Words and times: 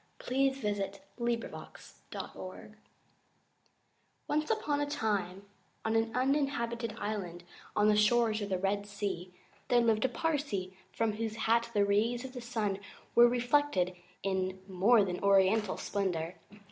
HOW 0.19 0.29
THE 0.29 0.99
RHINOCEROS 1.19 1.93
GOT 2.09 2.33
HIS 2.33 2.71
SKIN 2.71 2.75
ONCE 4.27 4.49
upon 4.49 4.81
a 4.81 4.87
time, 4.89 5.43
on 5.85 5.95
an 5.95 6.09
uninhabited 6.15 6.95
island 6.97 7.43
on 7.75 7.87
the 7.87 7.95
shores 7.95 8.41
of 8.41 8.49
the 8.49 8.57
Red 8.57 8.87
Sea, 8.87 9.31
there 9.67 9.79
lived 9.79 10.03
a 10.03 10.09
Parsee 10.09 10.73
from 10.91 11.17
whose 11.17 11.35
hat 11.45 11.69
the 11.75 11.85
rays 11.85 12.25
of 12.25 12.33
the 12.33 12.41
sun 12.41 12.79
were 13.13 13.27
reflected 13.29 13.93
in 14.23 14.59
more 14.67 15.03
than 15.05 15.19
oriental 15.19 15.77
splendour. 15.77 16.33